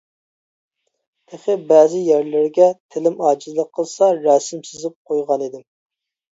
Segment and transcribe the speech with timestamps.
[1.33, 5.67] تېخى بەزى يەرلىرىگە تىلىم ئاجىزلىق قىلسا، رەسىم سىزىپ قويغانىدىم.